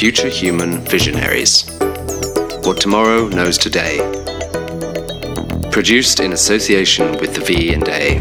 [0.00, 1.68] Future Human Visionaries
[2.64, 3.98] What Tomorrow Knows Today.
[5.70, 8.18] Produced in association with the V&A.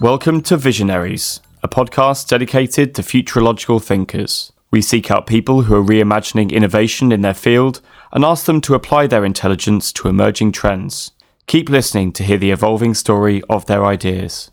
[0.00, 4.50] Welcome to Visionaries, a podcast dedicated to futurological thinkers.
[4.70, 7.82] We seek out people who are reimagining innovation in their field
[8.12, 11.12] and ask them to apply their intelligence to emerging trends.
[11.46, 14.51] Keep listening to hear the evolving story of their ideas.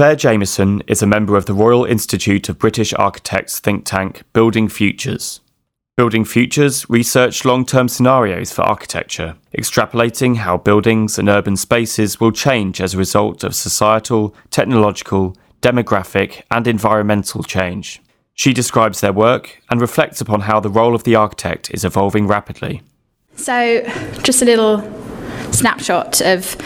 [0.00, 4.66] Claire Jamieson is a member of the Royal Institute of British Architects think tank Building
[4.66, 5.40] Futures.
[5.94, 12.32] Building Futures research long term scenarios for architecture, extrapolating how buildings and urban spaces will
[12.32, 18.00] change as a result of societal, technological, demographic, and environmental change.
[18.32, 22.26] She describes their work and reflects upon how the role of the architect is evolving
[22.26, 22.80] rapidly.
[23.36, 23.82] So,
[24.22, 24.80] just a little
[25.52, 26.56] snapshot of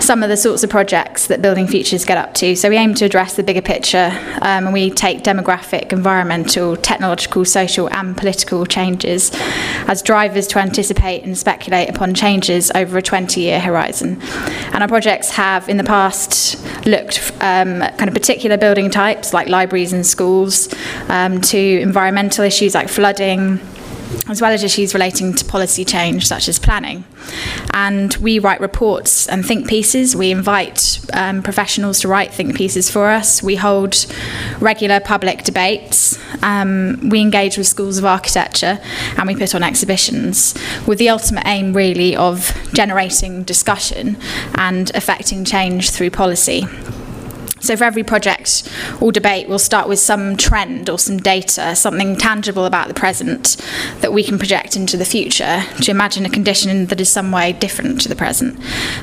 [0.00, 2.54] some of the sorts of projects that Building Futures get up to.
[2.54, 4.10] So we aim to address the bigger picture
[4.42, 9.30] um, and we take demographic, environmental, technological, social and political changes
[9.88, 14.20] as drivers to anticipate and speculate upon changes over a 20-year horizon.
[14.72, 19.32] And our projects have in the past looked um, at kind of particular building types
[19.32, 20.72] like libraries and schools
[21.08, 23.60] um, to environmental issues like flooding,
[24.28, 27.04] as well as issues relating to policy change, such as planning.
[27.72, 30.16] And we write reports and think pieces.
[30.16, 33.42] We invite um, professionals to write think pieces for us.
[33.42, 34.06] We hold
[34.60, 36.18] regular public debates.
[36.42, 38.78] Um, we engage with schools of architecture
[39.16, 40.54] and we put on exhibitions
[40.86, 44.16] with the ultimate aim, really, of generating discussion
[44.54, 46.66] and affecting change through policy.
[47.66, 52.14] So, for every project or debate, we'll start with some trend or some data, something
[52.16, 53.56] tangible about the present
[54.02, 57.54] that we can project into the future to imagine a condition that is some way
[57.54, 58.56] different to the present.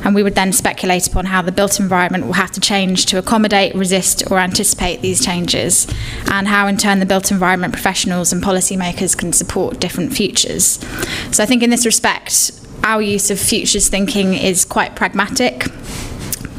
[0.05, 3.17] And we would then speculate upon how the built environment will have to change to
[3.17, 5.85] accommodate, resist, or anticipate these changes,
[6.31, 10.79] and how, in turn, the built environment professionals and policymakers can support different futures.
[11.35, 15.65] So, I think in this respect, our use of futures thinking is quite pragmatic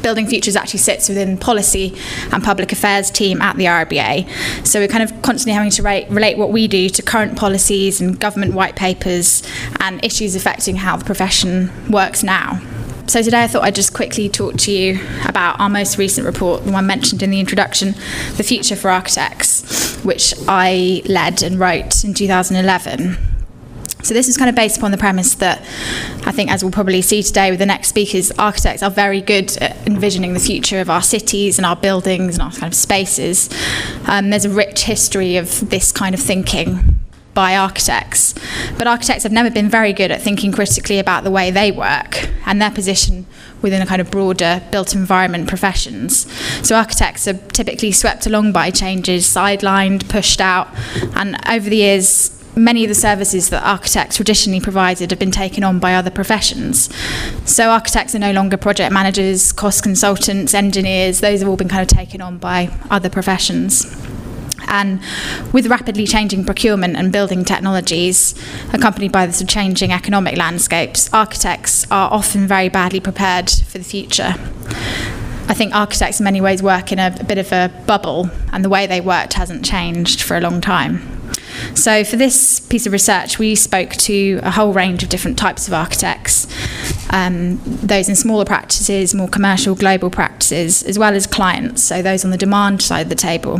[0.05, 1.97] Building Futures actually sits within the policy
[2.31, 4.29] and public affairs team at the RIBA.
[4.63, 8.19] So we're kind of constantly having to relate what we do to current policies and
[8.19, 9.41] government white papers
[9.79, 12.61] and issues affecting how the profession works now.
[13.07, 16.65] So today I thought I'd just quickly talk to you about our most recent report,
[16.65, 17.95] the one mentioned in the introduction,
[18.37, 23.17] The Future for Architects, which I led and wrote in 2011.
[24.03, 25.61] So this is kind of based upon the premise that
[26.27, 29.57] I think, as we'll probably see today with the next speakers, architects are very good
[29.57, 33.49] at envisioning the future of our cities and our buildings and our kind of spaces.
[34.07, 36.99] Um, there's a rich history of this kind of thinking
[37.33, 38.33] by architects,
[38.77, 42.29] but architects have never been very good at thinking critically about the way they work
[42.45, 43.25] and their position
[43.61, 46.31] within a kind of broader built environment professions.
[46.65, 50.69] So architects are typically swept along by changes, sidelined, pushed out,
[51.15, 55.63] and over the years many of the services that architects traditionally provided have been taken
[55.63, 56.93] on by other professions.
[57.45, 61.81] So architects are no longer project managers, cost consultants, engineers, those have all been kind
[61.81, 63.85] of taken on by other professions.
[64.67, 64.99] And
[65.53, 68.33] with rapidly changing procurement and building technologies,
[68.73, 74.35] accompanied by the changing economic landscapes, architects are often very badly prepared for the future.
[75.47, 78.65] I think architects in many ways work in a, a bit of a bubble, and
[78.65, 81.14] the way they worked hasn't changed for a long time.
[81.73, 85.67] So, for this piece of research, we spoke to a whole range of different types
[85.67, 86.47] of architects,
[87.11, 92.23] um, those in smaller practices, more commercial, global practices, as well as clients, so those
[92.23, 93.59] on the demand side of the table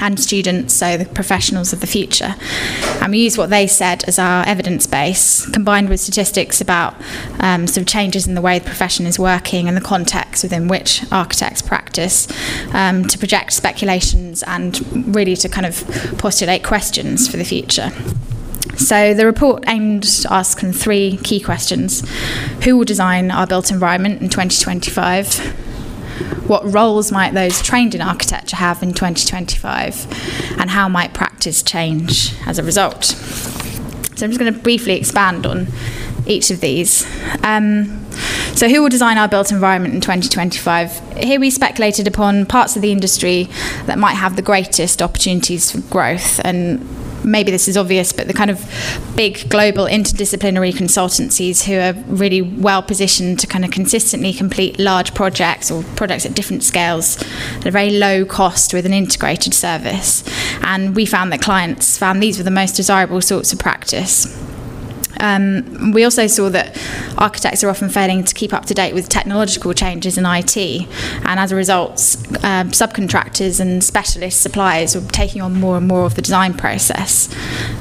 [0.00, 2.34] and students, so the professionals of the future.
[3.00, 6.94] And we use what they said as our evidence base, combined with statistics about
[7.40, 10.68] um, sort of changes in the way the profession is working and the context within
[10.68, 12.28] which architects practice,
[12.74, 15.86] um, to project speculations and really to kind of
[16.18, 17.90] postulate questions for the future.
[18.76, 22.08] So the report aimed to ask three key questions.
[22.64, 25.65] Who will design our built environment in 2025?
[26.46, 30.58] What roles might those trained in architecture have in 2025?
[30.58, 33.04] And how might practice change as a result?
[33.04, 35.66] So I'm just going to briefly expand on
[36.26, 37.06] each of these.
[37.42, 38.04] Um,
[38.54, 41.18] so, who will design our built environment in 2025?
[41.18, 43.50] Here we speculated upon parts of the industry
[43.84, 46.80] that might have the greatest opportunities for growth and
[47.26, 48.64] maybe this is obvious, but the kind of
[49.16, 55.12] big global interdisciplinary consultancies who are really well positioned to kind of consistently complete large
[55.14, 57.20] projects or projects at different scales
[57.56, 60.24] at a very low cost with an integrated service.
[60.62, 64.26] And we found that clients found these were the most desirable sorts of practice.
[65.20, 66.80] Um, we also saw that
[67.18, 71.40] architects are often failing to keep up to date with technological changes in IT, and
[71.40, 71.94] as a result,
[72.42, 77.28] uh, subcontractors and specialist suppliers were taking on more and more of the design process.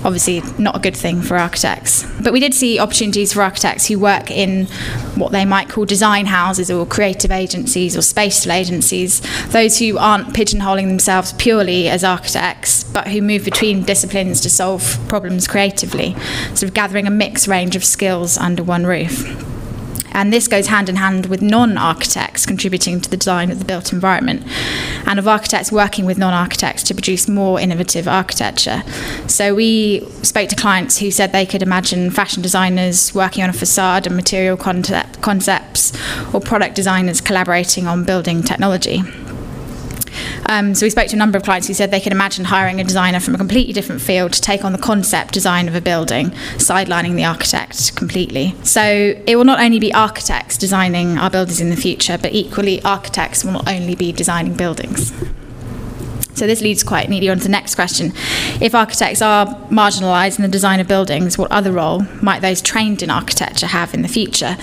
[0.03, 2.05] Obviously, not a good thing for architects.
[2.21, 4.65] But we did see opportunities for architects who work in
[5.15, 9.21] what they might call design houses or creative agencies or spatial agencies,
[9.51, 14.99] those who aren't pigeonholing themselves purely as architects, but who move between disciplines to solve
[15.07, 16.15] problems creatively,
[16.49, 17.11] sort of gathering a
[17.47, 19.23] range of skills under one roof.
[20.15, 23.65] And this goes hand in hand with non architects contributing to the design of the
[23.65, 24.43] built environment,
[25.05, 28.83] and of architects working with non architects to produce more innovative architecture.
[29.27, 33.53] So we spoke to clients who said they could imagine fashion designers working on a
[33.53, 35.91] facade and material concept, concepts,
[36.33, 39.01] or product designers collaborating on building technology.
[40.47, 42.79] Um, so we spoke to a number of clients who said they could imagine hiring
[42.79, 45.81] a designer from a completely different field to take on the concept design of a
[45.81, 48.55] building, sidelining the architect completely.
[48.63, 52.81] So it will not only be architects designing our buildings in the future, but equally
[52.83, 55.11] architects will not only be designing buildings.
[56.35, 58.11] So this leads quite neatly on to the next question.
[58.61, 63.01] If architects are marginalised in the design of buildings, what other role might those trained
[63.01, 64.57] in architecture have in the future?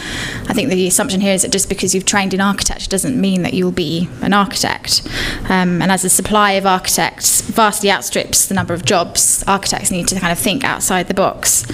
[0.48, 3.42] I think the assumption here is that just because you've trained in architecture doesn't mean
[3.42, 5.02] that you'll be an architect.
[5.48, 10.08] Um, and as the supply of architects vastly outstrips the number of jobs, architects need
[10.08, 11.64] to kind of think outside the box.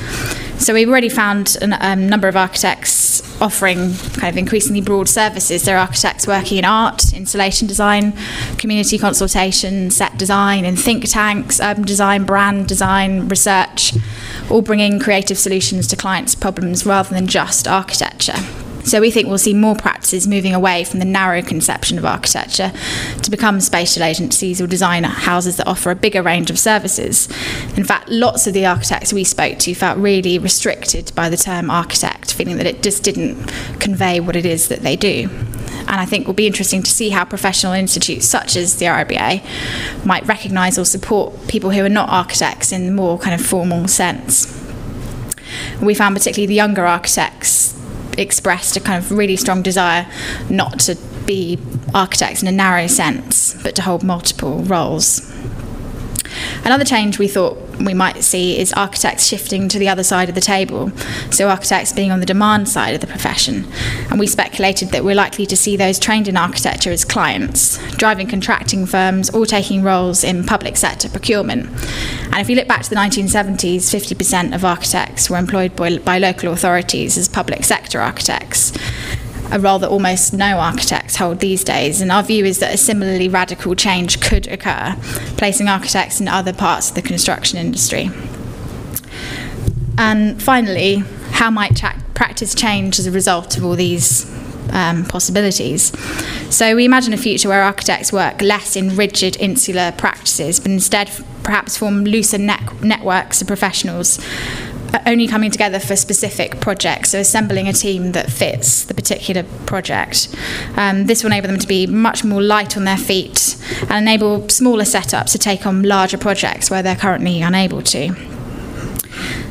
[0.64, 5.64] So we've already found a um, number of architects offering kind of increasingly broad services.
[5.64, 8.14] There are architects working in art, installation design,
[8.58, 13.94] community consultation, set design, in think tanks, urban design, brand design, research,
[14.50, 18.36] all bringing creative solutions to clients' problems rather than just architecture.
[18.88, 22.72] So we think we'll see more practices moving away from the narrow conception of architecture
[23.22, 27.28] to become spatial agencies or design houses that offer a bigger range of services.
[27.76, 31.70] In fact, lots of the architects we spoke to felt really restricted by the term
[31.70, 33.36] architect, feeling that it just didn't
[33.78, 35.28] convey what it is that they do.
[35.80, 38.86] And I think it will be interesting to see how professional institutes such as the
[38.86, 43.46] RIBA might recognise or support people who are not architects in the more kind of
[43.46, 44.46] formal sense.
[45.82, 47.77] We found particularly the younger architects
[48.18, 50.06] expressed a kind of really strong desire
[50.50, 51.58] not to be
[51.94, 55.32] architects in a narrow sense, but to hold multiple roles.
[56.64, 60.34] Another change we thought we might see is architects shifting to the other side of
[60.34, 60.90] the table,
[61.30, 63.66] so architects being on the demand side of the profession.
[64.10, 68.26] And we speculated that we're likely to see those trained in architecture as clients, driving
[68.26, 71.66] contracting firms or taking roles in public sector procurement.
[72.24, 76.18] And if you look back to the 1970s, 50% of architects were employed by, by
[76.18, 78.72] local authorities as public sector architects
[79.50, 82.00] a role that almost no architects hold these days.
[82.00, 84.96] And our view is that a similarly radical change could occur,
[85.36, 88.10] placing architects in other parts of the construction industry.
[89.96, 91.02] And finally,
[91.32, 94.30] how might tra- practice change as a result of all these
[94.70, 95.92] um, possibilities?
[96.54, 101.10] So we imagine a future where architects work less in rigid insular practices, but instead
[101.42, 104.18] perhaps form looser ne- networks of professionals
[105.06, 110.34] only coming together for specific projects, so assembling a team that fits the particular project.
[110.76, 114.48] Um, this will enable them to be much more light on their feet and enable
[114.48, 118.14] smaller setups to take on larger projects where they're currently unable to.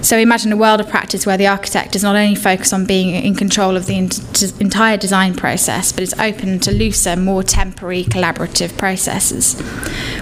[0.07, 3.13] So imagine a world of practice where the architect does not only focus on being
[3.13, 8.77] in control of the entire design process, but is open to looser, more temporary collaborative
[8.77, 9.61] processes.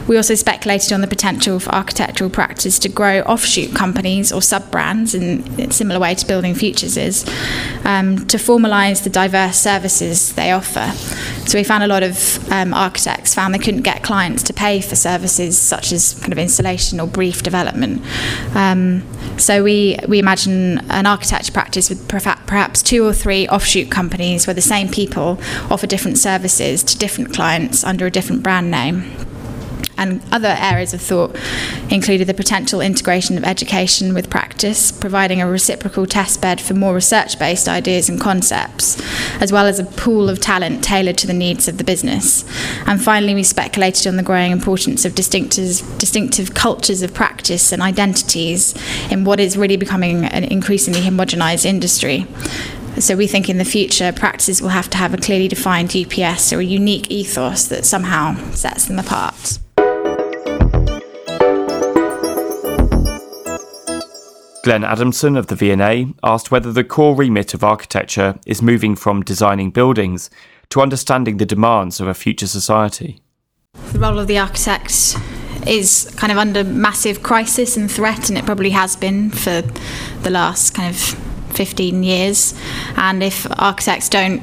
[0.07, 4.71] We also speculated on the potential for architectural practice to grow offshoot companies or sub
[4.71, 7.23] brands in a similar way to Building Futures is,
[7.83, 10.91] um, to formalise the diverse services they offer.
[11.47, 14.81] So we found a lot of um, architects found they couldn't get clients to pay
[14.81, 18.01] for services such as kind of installation or brief development.
[18.55, 19.03] Um,
[19.37, 19.74] so we,
[20.07, 24.89] we imagine an architecture practice with perhaps two or three offshoot companies where the same
[24.89, 25.39] people
[25.69, 29.24] offer different services to different clients under a different brand name
[29.97, 31.35] and other areas of thought
[31.89, 37.37] included the potential integration of education with practice, providing a reciprocal testbed for more research
[37.39, 39.01] based ideas and concepts,
[39.41, 42.43] as well as a pool of talent tailored to the needs of the business.
[42.85, 47.81] And finally, we speculated on the growing importance of distinctive, distinctive cultures of practice and
[47.81, 48.73] identities
[49.11, 52.27] in what is really becoming an increasingly homogenized industry.
[52.99, 56.53] So we think in the future, practices will have to have a clearly defined UPS
[56.53, 59.59] or a unique ethos that somehow sets them apart.
[64.65, 69.21] Glenn Adamson of the V&A asked whether the core remit of architecture is moving from
[69.21, 70.31] designing buildings
[70.69, 73.21] to understanding the demands of a future society.
[73.91, 75.17] The role of the architect
[75.67, 79.61] is kind of under massive crisis and threat, and it probably has been for
[80.23, 80.99] the last kind of
[81.55, 82.59] 15 years.
[82.95, 84.39] And if architects don't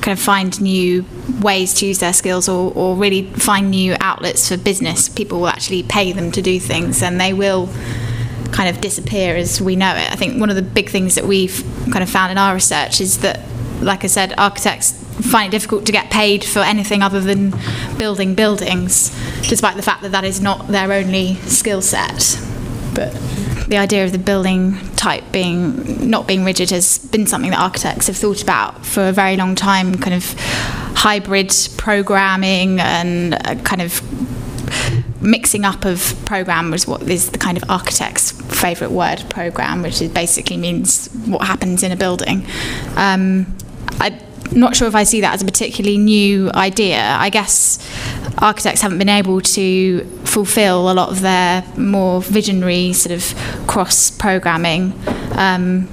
[0.00, 1.04] kind of find new
[1.42, 5.48] ways to use their skills or, or really find new outlets for business, people will
[5.48, 7.68] actually pay them to do things and they will
[8.52, 10.10] kind of disappear as we know it.
[10.10, 13.00] I think one of the big things that we've kind of found in our research
[13.00, 13.40] is that,
[13.80, 17.54] like I said, architects find it difficult to get paid for anything other than
[17.98, 19.10] building buildings,
[19.48, 22.38] despite the fact that that is not their only skill set.
[22.94, 23.12] But
[23.68, 28.06] the idea of the building type being not being rigid has been something that architects
[28.06, 30.34] have thought about for a very long time kind of
[30.96, 34.00] hybrid programming and uh, kind of
[35.26, 40.00] mixing up of program was what is the kind of architect's favorite word program which
[40.14, 42.46] basically means what happens in a building
[42.96, 43.46] um,
[43.98, 47.00] I not sure if I see that as a particularly new idea.
[47.00, 47.78] I guess
[48.38, 54.10] architects haven't been able to fulfill a lot of their more visionary sort of cross
[54.10, 54.92] programming.
[55.32, 55.88] Um,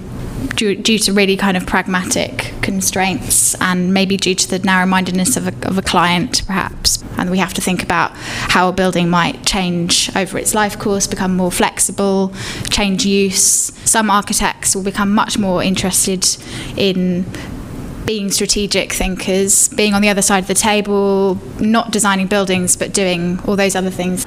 [0.55, 5.35] due, due, to really kind of pragmatic constraints and maybe due to the narrow mindedness
[5.35, 6.82] of a, of a client, perhaps.
[7.17, 11.07] And we have to think about how a building might change over its life course,
[11.07, 12.33] become more flexible,
[12.69, 13.71] change use.
[13.87, 16.25] Some architects will become much more interested
[16.77, 17.25] in
[18.05, 22.93] being strategic thinkers, being on the other side of the table, not designing buildings but
[22.93, 24.25] doing all those other things.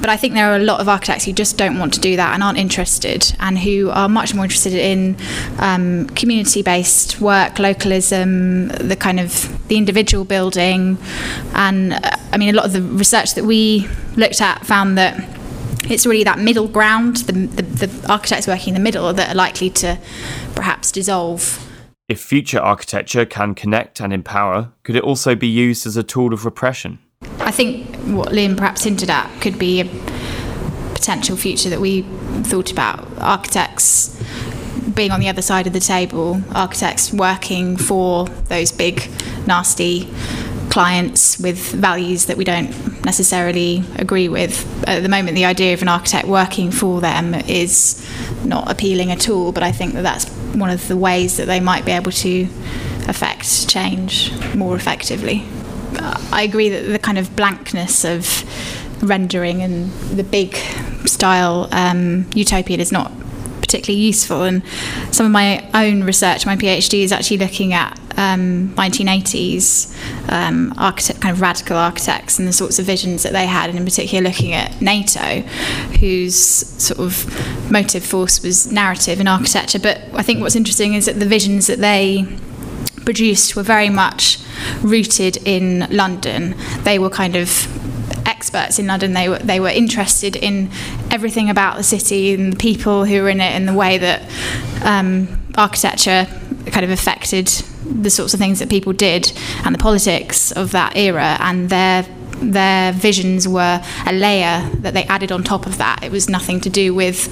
[0.00, 2.16] But I think there are a lot of architects who just don't want to do
[2.16, 5.16] that and aren't interested, and who are much more interested in
[5.58, 10.98] um, community-based work, localism, the kind of the individual building,
[11.54, 12.00] and uh,
[12.32, 15.22] I mean a lot of the research that we looked at found that
[15.90, 19.34] it's really that middle ground, the, the, the architects working in the middle that are
[19.34, 19.98] likely to
[20.54, 21.68] perhaps dissolve
[22.12, 26.34] if future architecture can connect and empower, could it also be used as a tool
[26.34, 26.98] of repression?
[27.40, 29.86] I think what Liam perhaps hinted at could be a
[30.92, 32.02] potential future that we
[32.42, 33.08] thought about.
[33.18, 34.22] Architects
[34.94, 39.08] being on the other side of the table, architects working for those big,
[39.46, 40.06] nasty
[40.68, 44.66] clients with values that we don't necessarily agree with.
[44.86, 48.06] At the moment, the idea of an architect working for them is
[48.44, 51.60] not appealing at all, but I think that that's one of the ways that they
[51.60, 52.48] might be able to
[53.08, 55.44] affect change more effectively.
[56.32, 58.44] I agree that the kind of blankness of
[59.02, 60.56] rendering and the big
[61.06, 63.12] style um, utopian is not
[63.60, 64.42] particularly useful.
[64.42, 64.62] And
[65.10, 71.20] some of my own research, my PhD, is actually looking at um, 1980s um, architect,
[71.20, 74.22] kind of radical architects and the sorts of visions that they had, and in particular
[74.28, 75.40] looking at NATO,
[76.00, 79.78] whose sort of motive force was narrative in architecture.
[79.78, 82.26] But I think what's interesting is that the visions that they
[83.04, 84.38] produced were very much
[84.80, 86.54] rooted in London.
[86.84, 87.48] They were kind of
[88.26, 89.12] experts in London.
[89.14, 90.70] They were they were interested in
[91.10, 94.22] everything about the city and the people who were in it and the way that
[94.84, 96.26] um, architecture
[96.70, 97.48] kind of affected
[97.92, 99.32] the sorts of things that people did
[99.64, 102.06] and the politics of that era and their
[102.40, 106.02] their visions were a layer that they added on top of that.
[106.02, 107.28] It was nothing to do with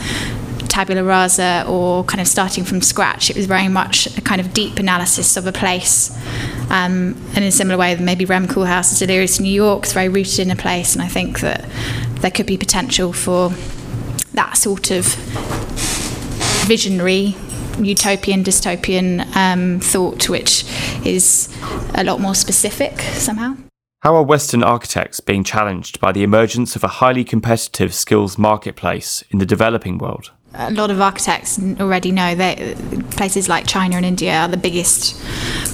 [0.69, 3.29] tabula rasa or kind of starting from scratch.
[3.29, 6.17] It was very much a kind of deep analysis of a place.
[6.71, 10.39] Um, and in a similar way, maybe Rem Koolhaas' Delirious New York is very rooted
[10.39, 10.95] in a place.
[10.95, 11.69] And I think that
[12.21, 13.51] there could be potential for
[14.33, 15.07] that sort of
[16.67, 17.35] visionary
[17.85, 20.65] utopian dystopian um, thought which
[21.05, 21.49] is
[21.95, 23.55] a lot more specific somehow
[24.03, 29.23] how are Western architects being challenged by the emergence of a highly competitive skills marketplace
[29.31, 30.31] in the developing world?
[30.55, 32.59] A lot of architects already know that
[33.11, 35.23] places like China and India are the biggest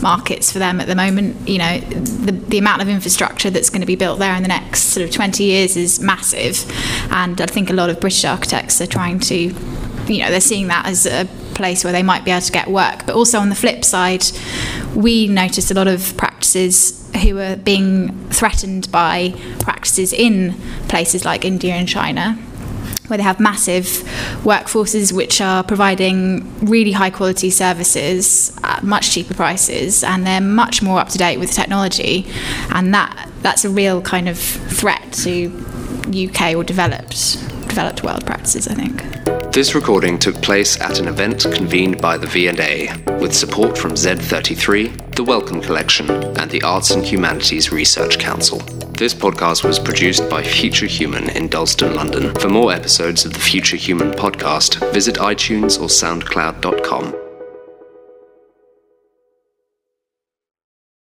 [0.03, 1.49] markets for them at the moment.
[1.49, 4.49] You know, the, the amount of infrastructure that's going to be built there in the
[4.49, 6.69] next sort of 20 years is massive.
[7.13, 10.67] And I think a lot of British architects are trying to, you know, they're seeing
[10.67, 13.07] that as a place where they might be able to get work.
[13.07, 14.25] But also on the flip side,
[14.95, 20.55] we noticed a lot of practices who are being threatened by practices in
[20.89, 22.39] places like India and China
[23.09, 23.85] where they have massive
[24.43, 30.83] workforces which are providing really high quality services at much cheaper prices and they're much
[30.83, 32.27] more up to date with technology
[32.71, 35.47] and that that's a real kind of threat to
[36.09, 39.26] UK or developed developed world practices I think.
[39.57, 45.15] This recording took place at an event convened by the V&A with support from Z33,
[45.17, 48.59] the Wellcome Collection, and the Arts and Humanities Research Council.
[48.99, 52.35] This podcast was produced by Future Human in Dalston, London.
[52.35, 57.26] For more episodes of the Future Human podcast, visit iTunes or soundcloud.com.